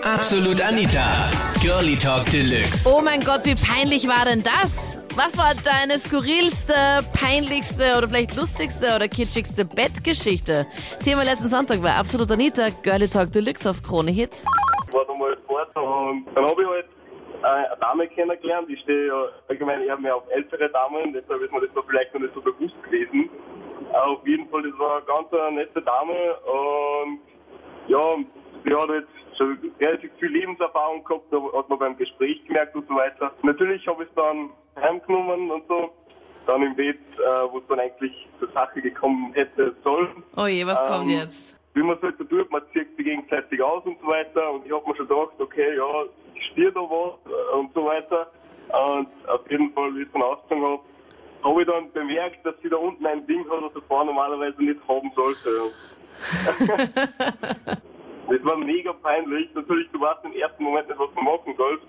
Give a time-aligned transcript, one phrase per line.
[0.00, 1.04] Absolut Anita.
[1.60, 2.88] Girlie Talk Deluxe.
[2.88, 4.98] Oh mein Gott, wie peinlich war denn das?
[5.14, 6.74] Was war deine skurrilste,
[7.12, 10.66] peinlichste oder vielleicht lustigste oder kitschigste Bettgeschichte?
[11.04, 14.42] Thema letzten Sonntag war Absolut Anita, Girlie Talk Deluxe auf Krone Hit.
[14.88, 16.86] Ich war damals Sport und dann habe ich halt
[17.42, 18.68] äh, eine Dame kennengelernt.
[18.70, 22.14] Ich stehe ja allgemein eher mehr auf ältere Damen, deshalb ist mir das da vielleicht
[22.14, 23.28] noch nicht so bewusst gewesen.
[23.92, 27.20] Aber auf jeden Fall, das war eine ganz nette Dame und
[27.88, 28.16] ja,
[28.64, 32.86] sie hat jetzt schon relativ viel Lebenserfahrung gehabt, da hat man beim Gespräch gemerkt und
[32.88, 33.32] so weiter.
[33.42, 35.90] Natürlich habe ich es dann heimgenommen und so.
[36.46, 40.24] Dann im Bett, äh, wo es dann eigentlich zur Sache gekommen hätte sollen.
[40.36, 41.56] Oh je, was kommt Ähm, jetzt?
[41.74, 44.50] wie man es halt so tut, man zieht sich gegenseitig aus und so weiter.
[44.52, 45.84] Und ich habe mir schon gedacht, okay, ja,
[46.34, 48.30] ich stehe da was äh, und so weiter.
[48.68, 50.80] Und auf jeden Fall, wie ich es dann ausgezogen habe,
[51.44, 54.62] habe ich dann bemerkt, dass sie da unten ein Ding hat, das die Frau normalerweise
[54.62, 55.70] nicht haben sollte.
[58.28, 59.48] das war mega peinlich.
[59.54, 61.84] Natürlich, du weißt im ersten Moment nicht, was du machen sollst.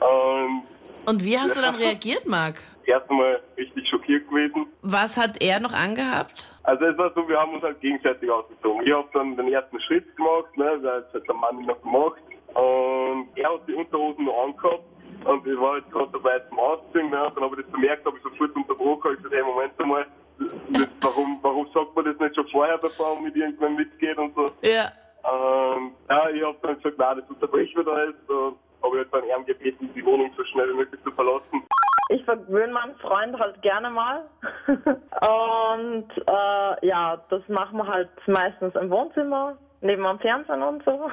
[0.00, 0.62] Und
[1.06, 2.62] Und wie hast du dann reagiert, Marc?
[2.86, 4.66] erst einmal richtig schockiert gewesen.
[4.82, 6.52] Was hat er noch angehabt?
[6.62, 8.86] Also es war so, wir haben uns halt gegenseitig ausgezogen.
[8.86, 12.20] Ich habe dann den ersten Schritt gemacht, ne, das hat der Mann noch gemacht.
[12.54, 14.84] Und er hat die Unterhosen noch angehabt.
[15.24, 17.10] Und ich war jetzt gerade dabei zum Ausziehen.
[17.10, 19.12] Ne, dann habe ich das bemerkt, habe ich sofort unterbrochen.
[19.12, 20.06] Ich gesagt, hey, Moment einmal,
[20.38, 24.34] das, warum, warum sagt man das nicht schon vorher, bevor man mit irgendwann mitgeht und
[24.34, 24.50] so.
[24.62, 24.92] Ja.
[25.24, 28.28] Ähm, ja, ich habe dann gesagt, nein, das unterbrechen wir da jetzt.
[28.28, 31.62] Und habe ich halt dann eher gebeten, die Wohnung so schnell wie möglich zu verlassen.
[32.10, 34.24] Ich verwöhne meinen Freund halt gerne mal.
[34.66, 41.10] und äh, ja, das machen wir halt meistens im Wohnzimmer, neben am Fernsehen und so.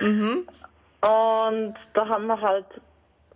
[0.00, 0.46] Mhm.
[1.02, 2.66] Und da haben wir halt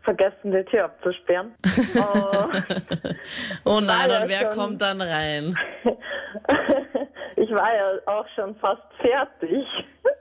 [0.03, 1.55] vergessen, die Tür abzusperren.
[1.63, 3.17] Und
[3.65, 5.57] Oh nein, und wer kommt dann rein?
[7.51, 9.67] Ich war ja auch schon fast fertig.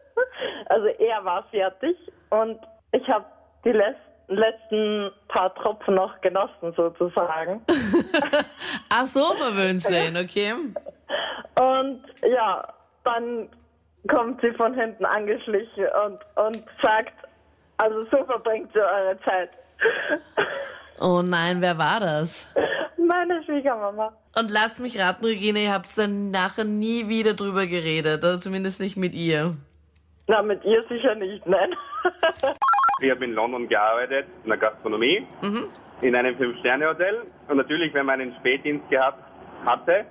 [0.68, 1.98] Also er war fertig
[2.30, 2.60] und
[2.92, 3.26] ich habe
[3.66, 7.62] die letzten paar Tropfen noch genossen sozusagen.
[8.90, 10.54] Ach so, verwöhnt sie ihn, okay.
[11.60, 12.68] Und ja,
[13.06, 13.50] dann
[14.08, 17.14] kommt sie von hinten angeschlichen und, und sagt,
[17.78, 19.50] also so verbringt ihr eure Zeit.
[21.00, 22.48] Oh nein, wer war das?
[23.10, 24.14] Meine Schwiegermama.
[24.38, 28.80] Und lasst mich raten, Regine, ihr habt dann nachher nie wieder drüber geredet, oder zumindest
[28.80, 29.56] nicht mit ihr.
[30.28, 31.76] Na, mit ihr sicher nicht, nein.
[33.02, 35.26] Ich habe in London gearbeitet, in der Gastronomie,
[36.02, 37.22] in einem Fünf-Sterne-Hotel.
[37.48, 39.24] Und natürlich, wenn man einen Spätdienst gehabt
[39.66, 40.06] hatte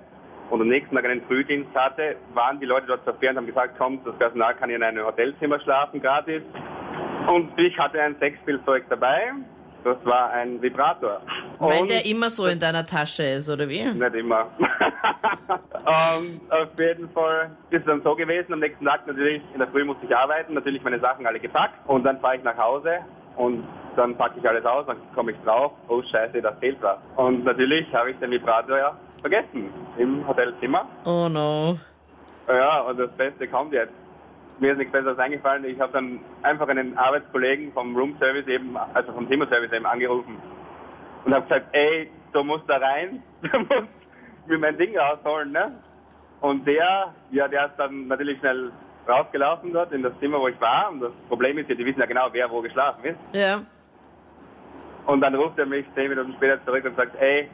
[0.49, 3.45] und am nächsten Tag einen Frühdienst hatte, waren die Leute dort so fair und haben
[3.45, 6.41] gesagt, kommt, das Personal kann in einem Hotelzimmer schlafen, gratis.
[7.27, 9.33] Und ich hatte ein Sexspielzeug dabei.
[9.83, 11.21] Das war ein Vibrator.
[11.59, 13.83] Weil Und- der immer so in deiner Tasche ist, oder wie?
[13.85, 14.47] nicht immer.
[15.85, 18.53] Und auf jeden Fall ist es dann so gewesen.
[18.53, 21.75] Am nächsten Tag natürlich, in der Früh musste ich arbeiten, natürlich meine Sachen alle gepackt.
[21.87, 22.99] Und dann fahre ich nach Hause
[23.37, 23.63] und
[23.95, 26.97] dann packe ich alles aus, dann komme ich drauf, oh scheiße, da fehlt was.
[27.15, 30.85] Und natürlich habe ich den Vibrator ja vergessen im Hotelzimmer.
[31.05, 31.77] Oh no.
[32.47, 33.93] Ja, und das Beste kommt jetzt.
[34.59, 35.63] Mir ist nichts Besseres eingefallen.
[35.65, 40.37] Ich habe dann einfach einen Arbeitskollegen vom Room Service eben, also vom Zimmerservice eben angerufen
[41.25, 43.89] und habe gesagt, ey, du musst da rein, du musst
[44.47, 45.71] mir mein Ding rausholen, ne?
[46.41, 48.71] Und der, ja, der ist dann natürlich schnell
[49.07, 50.89] rausgelaufen dort in das Zimmer, wo ich war.
[50.91, 53.19] Und das Problem ist ja, die wissen ja genau, wer wo geschlafen ist.
[53.33, 53.61] Ja.
[55.05, 57.49] Und dann ruft er mich zehn Minuten später zurück und sagt, ey,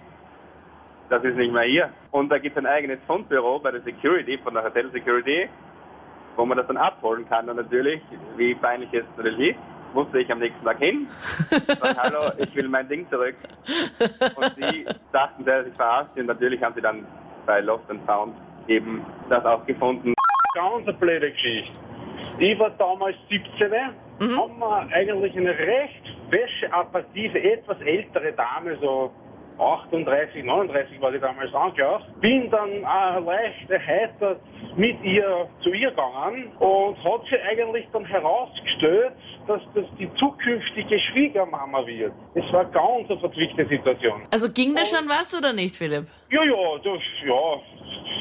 [1.09, 1.89] das ist nicht mehr hier.
[2.11, 5.47] Und da gibt es ein eigenes Fundbüro bei der Security, von der Hotel Security,
[6.35, 7.49] wo man das dann abholen kann.
[7.49, 8.01] Und natürlich,
[8.37, 9.59] wie peinlich es natürlich ist,
[9.93, 11.07] musste ich am nächsten Tag hin.
[11.49, 13.35] Sag, hallo, ich will mein Ding zurück.
[14.35, 16.11] Und sie dachten, der sich verarscht.
[16.17, 17.05] Und natürlich haben sie dann
[17.45, 18.35] bei Lost and Found
[18.67, 20.13] eben das auch gefunden.
[20.53, 21.71] ganz eine blöde Geschichte.
[22.39, 23.71] Ich war damals 17,
[24.37, 29.11] haben wir eigentlich eine recht wäscheappative, etwas ältere Dame, so
[29.59, 32.05] 38, 39 war die damals angelaufen.
[32.19, 34.41] Bin dann äh, leicht erheitert
[34.75, 39.13] mit ihr zu ihr gegangen und hat sie eigentlich dann herausgestellt,
[39.47, 42.13] dass das die zukünftige Schwiegermama wird.
[42.33, 44.23] Es war ganz eine verzwickte Situation.
[44.31, 46.07] Also ging da schon was oder nicht, Philipp?
[46.31, 47.61] Ja, ja, das, ja,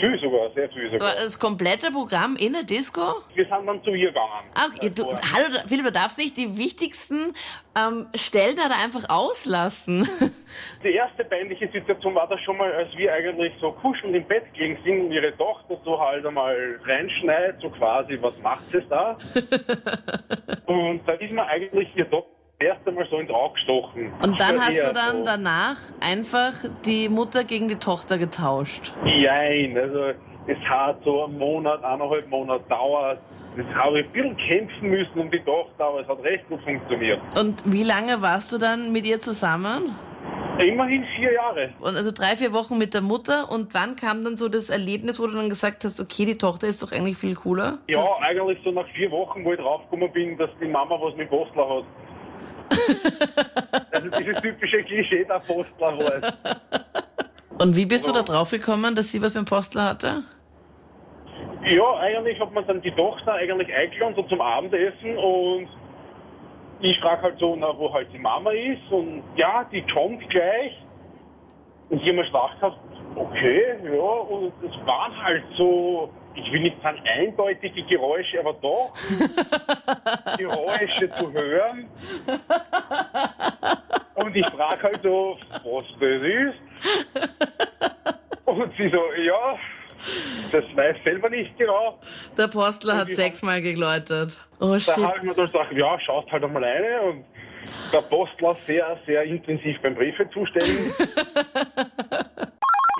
[0.00, 1.08] viel sogar, sehr viel sogar.
[1.08, 3.00] War das komplette Programm in der Disco?
[3.35, 4.50] Wir sind dann zu ihr gegangen.
[4.55, 7.35] Ach, du, hallo, Philipp, du darfst nicht die wichtigsten
[7.76, 10.08] ähm, Stellen da einfach auslassen.
[10.85, 14.44] Die erste peinliche Situation war da schon mal, als wir eigentlich so kuschelnd im Bett
[14.55, 19.19] gelegen sind und ihre Tochter so halt einmal reinschneit, so quasi, was macht sie da?
[20.67, 24.12] und da ist mir eigentlich ihr Tochter das erste Mal so ins Auge gestochen.
[24.22, 25.24] Und dann hast du dann so.
[25.24, 26.52] danach einfach
[26.84, 28.94] die Mutter gegen die Tochter getauscht.
[29.04, 30.12] Nein, also
[30.46, 33.18] es hat so einen Monat, eineinhalb Monate dauert,
[33.56, 36.60] Das habe ich ein bisschen kämpfen müssen um die Tochter, aber es hat recht gut
[36.62, 37.20] funktioniert.
[37.38, 39.94] Und wie lange warst du dann mit ihr zusammen?
[40.58, 41.70] Immerhin vier Jahre.
[41.80, 43.50] Und also drei, vier Wochen mit der Mutter.
[43.50, 46.68] Und wann kam dann so das Erlebnis, wo du dann gesagt hast, okay, die Tochter
[46.68, 47.78] ist doch eigentlich viel cooler?
[47.88, 51.28] Ja, eigentlich so nach vier Wochen, wo ich draufgekommen bin, dass die Mama was mit
[51.28, 51.84] Postler hat.
[53.90, 56.38] Also dieses typische Klischee der Postler halt.
[57.58, 60.25] und wie bist du da drauf gekommen, dass sie was mit dem Postler hatte?
[61.66, 65.69] Ja, eigentlich hat man dann die Tochter eigentlich eingeladen, so zum Abendessen und
[66.81, 70.72] ich frage halt so, na, wo halt die Mama ist und ja, die kommt gleich.
[71.88, 72.78] Und ich habe mir gedacht,
[73.14, 78.92] okay, ja, und es waren halt so, ich will nicht sagen eindeutige Geräusche, aber doch
[80.38, 81.88] Geräusche zu hören.
[84.14, 86.58] Und ich frage halt so, was das ist.
[88.44, 89.58] Und sie so, ja,
[90.52, 91.98] das weiß selber nicht genau.
[92.37, 94.40] Der Postler hat sechsmal geläutet.
[94.60, 95.04] Oh Da shit.
[95.04, 97.25] habe ich mir dann gesagt, ja, schaust halt einmal eine und
[97.92, 100.92] der Postler sehr, sehr intensiv beim Briefe zustellen.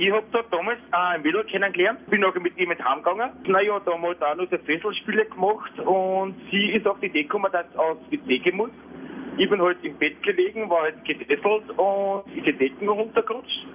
[0.05, 3.31] Ich hab da damals auch ein Mädel kennengelernt, bin nachher mit ihm mit heimgegangen.
[3.47, 7.23] Naja, da haben wir auch noch so Fesselspiele gemacht und sie ist auf die Idee
[7.23, 8.69] gekommen, dass sie aufs WC muss.
[9.39, 13.67] Ich bin halt im Bett gelegen, war halt gefesselt und ist die Decken runtergerutscht.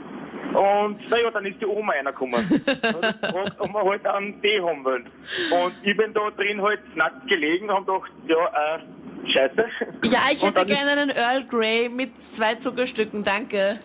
[0.53, 2.35] Und naja, dann ist die Oma reingekommen.
[2.51, 5.09] und gefragt, ob wir halt einen Tee haben wollen.
[5.49, 9.65] Und ich bin da drin halt nackt gelegen und gedacht, ja, äh, scheiße.
[10.03, 13.79] Ja, ich hätte gerne einen Earl Grey mit zwei Zuckerstücken, danke.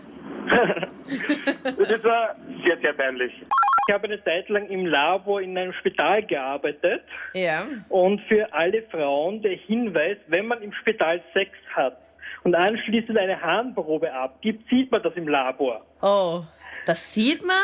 [1.64, 3.32] Das war sehr, sehr peinlich.
[3.86, 7.02] Ich habe eine Zeit lang im Labor in einem Spital gearbeitet
[7.34, 7.66] Ja.
[7.90, 11.98] und für alle Frauen der Hinweis, wenn man im Spital Sex hat
[12.44, 15.84] und anschließend eine Harnprobe abgibt, sieht man das im Labor.
[16.00, 16.42] Oh,
[16.86, 17.56] das sieht man?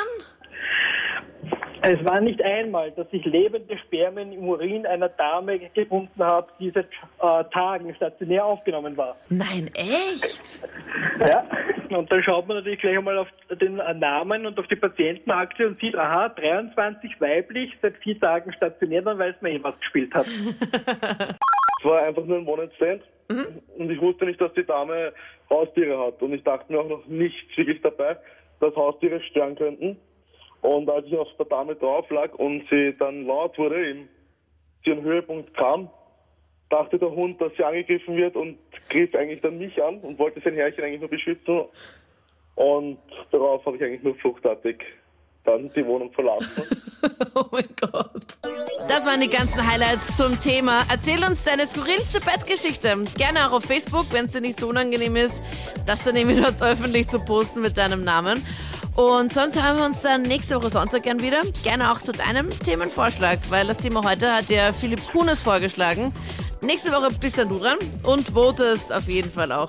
[1.82, 6.70] Es war nicht einmal, dass ich lebende Spermien im Urin einer Dame gefunden habe, die
[6.70, 6.84] seit
[7.22, 9.16] äh, Tagen stationär aufgenommen war.
[9.30, 10.60] Nein, echt?
[11.20, 11.42] Ja.
[11.90, 13.28] Und dann schaut man natürlich gleich einmal auf
[13.60, 19.02] den Namen und auf die Patientenakte und sieht, aha, 23 weiblich, seit vier Tagen stationär,
[19.02, 20.26] dann weiß man eh, was gespielt hat.
[21.81, 23.02] Es war einfach nur ein One-Night-Stand.
[23.78, 25.14] Und ich wusste nicht, dass die Dame
[25.48, 26.20] Haustiere hat.
[26.20, 28.19] Und ich dachte mir auch noch nichts wirklich dabei,
[28.60, 29.96] dass Haustiere stören könnten.
[30.60, 34.08] Und als ich auf der Dame drauf lag und sie dann laut wurde, eben
[34.84, 35.88] zu ihrem Höhepunkt kam,
[36.70, 38.56] dachte der Hund, dass sie angegriffen wird und
[38.88, 41.64] griff eigentlich dann mich an und wollte sein Herrchen eigentlich nur beschützen.
[42.55, 42.99] Und
[43.31, 44.82] darauf habe ich eigentlich nur fluchtartig
[45.44, 46.62] dann die Wohnung verlassen.
[47.34, 48.37] Oh mein Gott.
[48.43, 50.82] Das waren die ganzen Highlights zum Thema.
[50.90, 52.94] Erzähl uns deine skurrilste Bettgeschichte.
[53.16, 55.43] Gerne auch auf Facebook, wenn es dir nicht so unangenehm ist,
[55.87, 58.44] das dann irgendwie dort öffentlich zu posten mit deinem Namen.
[58.96, 61.40] Und sonst hören wir uns dann nächste Woche Sonntag gern wieder.
[61.62, 66.12] Gerne auch zu deinem Themenvorschlag, weil das Thema heute hat ja Philipp Kuhnes vorgeschlagen.
[66.62, 69.68] Nächste Woche bist dann du dran und votest auf jeden Fall auch.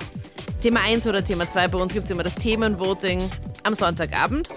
[0.62, 1.70] Thema 1 oder Thema 2.
[1.70, 3.30] Bei uns gibt es immer das Themenvoting
[3.64, 4.50] am Sonntagabend.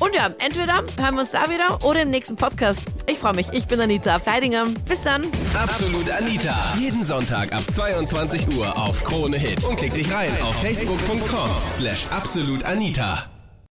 [0.00, 2.82] Und ja, entweder hören wir uns da wieder oder im nächsten Podcast.
[3.06, 3.46] Ich freue mich.
[3.52, 4.66] Ich bin Anita Fleidinger.
[4.88, 5.24] Bis dann.
[5.54, 6.74] Absolut Anita.
[6.78, 9.64] Jeden Sonntag ab 22 Uhr auf Krone Hit.
[9.64, 13.33] Und klick dich rein auf facebook.com slash absolutanita.